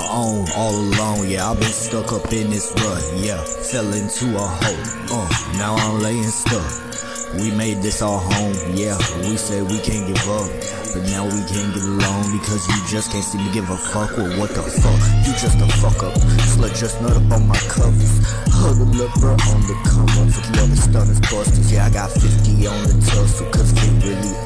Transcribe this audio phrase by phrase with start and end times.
[0.00, 1.28] alone, all alone.
[1.28, 3.02] Yeah, I've been stuck up in this rut.
[3.16, 5.18] Yeah, fell into a hole.
[5.18, 5.28] Uh,
[5.58, 6.94] now I'm laying stuck.
[7.40, 8.96] We made this our home, yeah.
[9.26, 10.46] We said we can't give up,
[10.94, 14.16] but now we can't get along because you just can't seem to give a fuck.
[14.16, 15.00] Well, what the fuck?
[15.26, 16.14] You just a fuck up.
[16.54, 18.22] Slut just nut up on my covers.
[18.54, 20.30] Huddle up, bro, on the come up.
[20.30, 21.72] Fuck you other stunners, busters.
[21.72, 23.72] Yeah, I got 50 on the tussle, cause
[24.06, 24.43] really,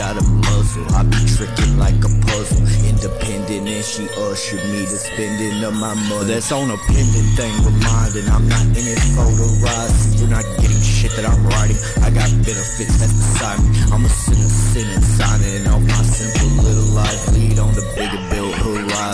[0.00, 0.88] got a muzzle.
[0.96, 2.64] I be tricking like a puzzle.
[2.88, 6.24] Independent, and she ushered me to spending of my money.
[6.32, 9.28] That's on a pendant thing, reminding I'm not in it for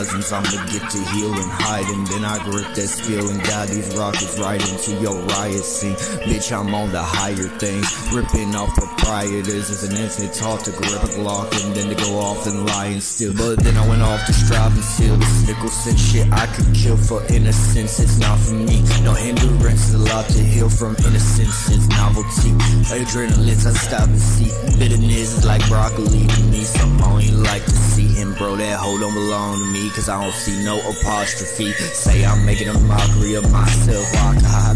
[0.06, 0.32] horizons.
[0.32, 3.94] I'ma get to heal and hide, and then I grip that skill and guide these
[3.96, 5.94] rockets right into your riot scene.
[6.26, 9.70] Bitch, I'm on the higher things, ripping off proprietors.
[9.70, 12.86] As an infant, taught to grip a Glock and then to go off and lie
[12.86, 13.32] and steal.
[13.34, 16.32] But then I went off to strive and steal this Nicholson shit.
[16.32, 18.00] I could kill for innocence.
[18.00, 18.82] It's not for me.
[19.02, 19.94] No hindrance.
[19.94, 21.70] A lot to heal from innocence.
[21.70, 22.52] It's novelty.
[22.92, 24.50] Adrenaline's I stop and see.
[24.78, 26.64] Bitterness is like broccoli to me.
[26.64, 28.56] Some only like to see him, bro.
[28.56, 29.88] That hoe don't belong to me.
[29.96, 31.72] Cause I don't see no apostrophe.
[31.72, 34.06] Say I'm making a mockery of myself.
[34.14, 34.74] I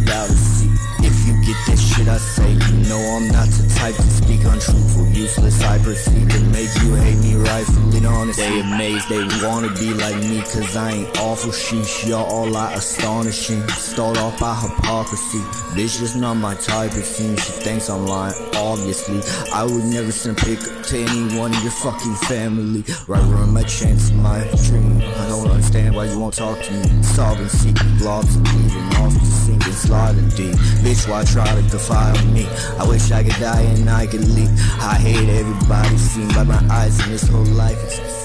[1.51, 5.62] get that shit I say, you know I'm not the type to speak untruthful, useless.
[5.62, 8.39] I proceed to make you hate me rightfully honest.
[8.39, 12.06] They amazed, they wanna be like me, cause I ain't awful sheesh.
[12.06, 13.67] Y'all all like astonishing.
[13.69, 15.43] Start off by hypocrisy.
[15.75, 17.43] Bitch just not my type, it seems.
[17.45, 19.21] She thinks I'm lying, obviously.
[19.53, 22.84] I would never send a pic to anyone in your fucking family.
[23.09, 24.98] Right around my chance, my dream.
[24.98, 27.03] I don't understand why you won't talk to me.
[27.03, 29.40] Solving secret blobs and leaving off
[29.71, 30.55] the sliding deep.
[30.83, 32.47] Bitch, why try to defile me?
[32.79, 34.50] I wish I could die and I could leave.
[34.81, 38.19] I hate everybody seen by my eyes in this whole life.